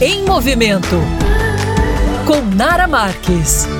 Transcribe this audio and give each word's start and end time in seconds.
Em 0.00 0.24
Movimento, 0.24 0.96
com 2.26 2.40
Nara 2.56 2.86
Marques. 2.86 3.79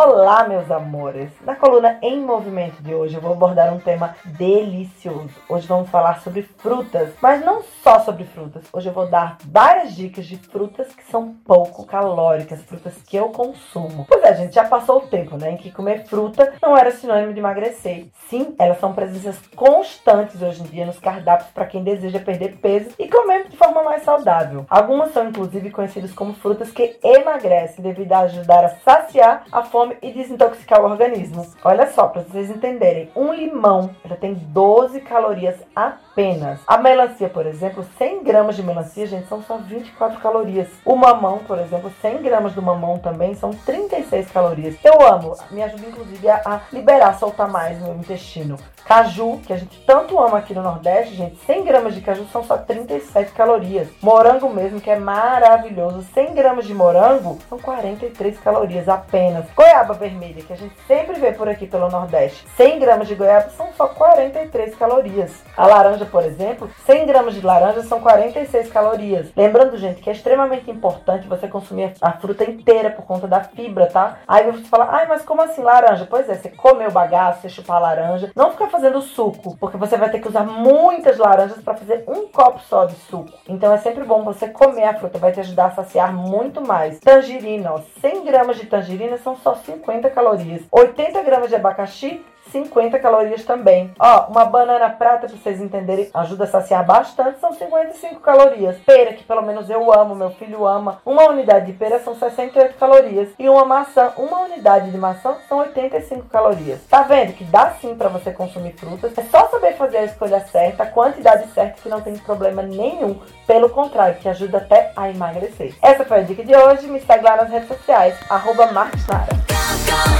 Olá, 0.00 0.46
meus 0.46 0.70
amores! 0.70 1.28
Na 1.44 1.56
coluna 1.56 1.98
Em 2.00 2.20
Movimento 2.20 2.80
de 2.80 2.94
hoje 2.94 3.16
eu 3.16 3.20
vou 3.20 3.32
abordar 3.32 3.74
um 3.74 3.80
tema 3.80 4.14
delicioso. 4.24 5.34
Hoje 5.48 5.66
vamos 5.66 5.90
falar 5.90 6.20
sobre 6.20 6.42
frutas, 6.42 7.14
mas 7.20 7.44
não 7.44 7.64
só 7.82 7.98
sobre 7.98 8.22
frutas. 8.22 8.62
Hoje 8.72 8.88
eu 8.88 8.92
vou 8.92 9.08
dar 9.08 9.38
várias 9.46 9.96
dicas 9.96 10.24
de 10.26 10.36
frutas 10.36 10.94
que 10.94 11.02
são 11.10 11.34
pouco 11.44 11.84
calóricas, 11.84 12.62
frutas 12.62 12.94
que 13.04 13.16
eu 13.16 13.30
consumo. 13.30 14.06
Pois 14.08 14.22
é, 14.22 14.36
gente, 14.36 14.54
já 14.54 14.64
passou 14.64 14.98
o 14.98 15.08
tempo, 15.08 15.36
né, 15.36 15.50
em 15.50 15.56
que 15.56 15.72
comer 15.72 16.06
fruta 16.06 16.52
não 16.62 16.76
era 16.76 16.92
sinônimo 16.92 17.32
de 17.32 17.40
emagrecer. 17.40 18.06
Sim, 18.28 18.54
elas 18.56 18.78
são 18.78 18.92
presenças 18.92 19.36
constantes 19.56 20.40
hoje 20.40 20.62
em 20.62 20.66
dia 20.66 20.86
nos 20.86 21.00
cardápios 21.00 21.50
para 21.50 21.66
quem 21.66 21.82
deseja 21.82 22.20
perder 22.20 22.58
peso 22.58 22.90
e 23.00 23.08
comer 23.08 23.48
de 23.48 23.56
forma 23.56 23.82
mais 23.82 24.04
saudável. 24.04 24.64
Algumas 24.70 25.12
são 25.12 25.26
inclusive 25.26 25.72
conhecidas 25.72 26.12
como 26.12 26.34
frutas 26.34 26.70
que 26.70 27.00
emagrecem 27.02 27.82
devido 27.82 28.12
a 28.12 28.20
ajudar 28.20 28.64
a 28.64 28.68
saciar 28.68 29.42
a 29.50 29.64
fome 29.64 29.87
e 30.02 30.12
desintoxicar 30.12 30.80
o 30.80 30.84
organismo. 30.84 31.46
Olha 31.64 31.90
só, 31.90 32.08
para 32.08 32.22
vocês 32.22 32.50
entenderem, 32.50 33.10
um 33.14 33.32
limão 33.32 33.90
já 34.04 34.16
tem 34.16 34.34
12 34.34 35.00
calorias 35.00 35.56
apenas. 35.74 36.60
A 36.66 36.78
melancia, 36.78 37.28
por 37.28 37.46
exemplo, 37.46 37.84
100 37.96 38.22
gramas 38.22 38.56
de 38.56 38.62
melancia, 38.62 39.06
gente, 39.06 39.28
são 39.28 39.42
só 39.42 39.56
24 39.56 40.20
calorias. 40.20 40.68
O 40.84 40.96
mamão, 40.96 41.38
por 41.38 41.58
exemplo, 41.58 41.92
100 42.00 42.22
gramas 42.22 42.54
do 42.54 42.62
mamão 42.62 42.98
também 42.98 43.34
são 43.34 43.50
36 43.50 44.30
calorias. 44.30 44.76
Eu 44.82 45.00
amo, 45.06 45.36
me 45.50 45.62
ajuda 45.62 45.86
inclusive 45.86 46.28
a, 46.28 46.60
liberar, 46.72 47.18
soltar 47.18 47.48
mais 47.48 47.78
no 47.78 47.88
meu 47.88 47.96
intestino. 47.96 48.56
Caju, 48.84 49.38
que 49.46 49.52
a 49.52 49.56
gente 49.56 49.78
tanto 49.84 50.18
ama 50.18 50.38
aqui 50.38 50.54
no 50.54 50.62
Nordeste, 50.62 51.14
gente, 51.14 51.36
100 51.44 51.64
gramas 51.64 51.94
de 51.94 52.00
caju 52.00 52.26
são 52.32 52.42
só 52.42 52.56
37 52.56 53.32
calorias. 53.32 53.88
Morango 54.00 54.48
mesmo, 54.48 54.80
que 54.80 54.90
é 54.90 54.98
maravilhoso, 54.98 56.06
100 56.14 56.34
gramas 56.34 56.66
de 56.66 56.72
morango 56.72 57.38
são 57.48 57.58
43 57.58 58.38
calorias 58.40 58.88
apenas. 58.88 59.44
Goiaba 59.54 59.77
vermelha, 59.82 60.42
que 60.42 60.52
a 60.52 60.56
gente 60.56 60.74
sempre 60.86 61.18
vê 61.18 61.32
por 61.32 61.48
aqui 61.48 61.66
pelo 61.66 61.88
Nordeste, 61.88 62.46
100 62.56 62.78
gramas 62.78 63.08
de 63.08 63.14
goiaba 63.14 63.50
são 63.50 63.68
só 63.76 63.88
43 63.88 64.74
calorias. 64.74 65.42
A 65.56 65.66
laranja, 65.66 66.04
por 66.04 66.24
exemplo, 66.24 66.70
100 66.86 67.06
gramas 67.06 67.34
de 67.34 67.40
laranja 67.40 67.82
são 67.82 68.00
46 68.00 68.70
calorias. 68.70 69.32
Lembrando, 69.36 69.76
gente, 69.76 70.00
que 70.00 70.10
é 70.10 70.12
extremamente 70.12 70.70
importante 70.70 71.28
você 71.28 71.48
consumir 71.48 71.92
a 72.00 72.12
fruta 72.12 72.48
inteira 72.48 72.90
por 72.90 73.04
conta 73.04 73.26
da 73.26 73.40
fibra, 73.40 73.86
tá? 73.86 74.18
Aí 74.26 74.50
você 74.50 74.64
fala, 74.64 74.88
ai, 74.90 75.06
mas 75.06 75.24
como 75.24 75.42
assim 75.42 75.62
laranja? 75.62 76.06
Pois 76.08 76.28
é, 76.28 76.34
você 76.34 76.48
comeu 76.48 76.88
o 76.88 76.92
bagaço, 76.92 77.42
você 77.42 77.48
chupar 77.48 77.76
a 77.76 77.80
laranja, 77.80 78.30
não 78.34 78.50
fica 78.52 78.68
fazendo 78.68 79.00
suco, 79.02 79.56
porque 79.58 79.76
você 79.76 79.96
vai 79.96 80.10
ter 80.10 80.20
que 80.20 80.28
usar 80.28 80.44
muitas 80.44 81.18
laranjas 81.18 81.62
para 81.62 81.76
fazer 81.76 82.04
um 82.06 82.26
copo 82.28 82.60
só 82.60 82.84
de 82.84 82.94
suco. 82.94 83.32
Então 83.48 83.72
é 83.72 83.78
sempre 83.78 84.04
bom 84.04 84.22
você 84.22 84.48
comer 84.48 84.84
a 84.84 84.94
fruta, 84.94 85.18
vai 85.18 85.32
te 85.32 85.40
ajudar 85.40 85.66
a 85.66 85.70
saciar 85.70 86.12
muito 86.12 86.60
mais. 86.60 86.98
Tangerina, 87.00 87.74
ó, 87.74 87.80
100 88.00 88.24
gramas 88.24 88.56
de 88.56 88.66
tangerina 88.66 89.18
são 89.18 89.36
só 89.36 89.54
50 89.68 90.08
calorias. 90.10 90.62
80 90.72 91.22
gramas 91.22 91.50
de 91.50 91.56
abacaxi 91.56 92.24
50 92.50 92.98
calorias 92.98 93.44
também. 93.44 93.92
Ó, 93.98 94.26
uma 94.28 94.44
banana 94.44 94.88
prata, 94.90 95.26
pra 95.26 95.36
vocês 95.36 95.60
entenderem, 95.60 96.08
ajuda 96.14 96.44
a 96.44 96.46
saciar 96.46 96.84
bastante, 96.84 97.40
são 97.40 97.52
55 97.52 98.20
calorias. 98.20 98.76
Pera, 98.86 99.12
que 99.12 99.24
pelo 99.24 99.42
menos 99.42 99.68
eu 99.68 99.92
amo, 99.92 100.14
meu 100.14 100.30
filho 100.30 100.66
ama, 100.66 101.00
uma 101.04 101.28
unidade 101.28 101.66
de 101.66 101.72
pera 101.72 101.98
são 102.00 102.14
68 102.14 102.76
calorias. 102.78 103.28
E 103.38 103.48
uma 103.48 103.64
maçã, 103.64 104.12
uma 104.16 104.40
unidade 104.40 104.90
de 104.90 104.98
maçã 104.98 105.36
são 105.48 105.58
85 105.58 106.26
calorias. 106.28 106.80
Tá 106.88 107.02
vendo 107.02 107.34
que 107.34 107.44
dá 107.44 107.70
sim 107.80 107.94
para 107.94 108.08
você 108.08 108.32
consumir 108.32 108.72
frutas? 108.72 109.16
É 109.16 109.22
só 109.24 109.48
saber 109.48 109.74
fazer 109.76 109.98
a 109.98 110.04
escolha 110.04 110.40
certa, 110.40 110.84
a 110.84 110.86
quantidade 110.86 111.46
certa, 111.52 111.80
que 111.82 111.88
não 111.88 112.00
tem 112.00 112.16
problema 112.16 112.62
nenhum. 112.62 113.20
Pelo 113.46 113.68
contrário, 113.70 114.18
que 114.18 114.28
ajuda 114.28 114.58
até 114.58 114.92
a 114.96 115.10
emagrecer. 115.10 115.74
Essa 115.82 116.04
foi 116.04 116.18
a 116.18 116.22
dica 116.22 116.44
de 116.44 116.54
hoje. 116.54 116.86
Me 116.86 117.00
segue 117.00 117.24
lá 117.24 117.36
nas 117.36 117.50
redes 117.50 117.68
sociais, 117.68 118.18
arroba 118.28 118.66
Marcos 118.72 119.06
Nara. 119.06 119.37
Go. 119.68 120.17